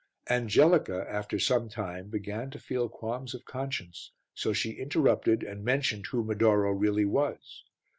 [0.31, 6.07] Angelica, after some time, began to feel qualms of conscience, so she interrupted and mentioned
[6.07, 7.63] who Medoro really was.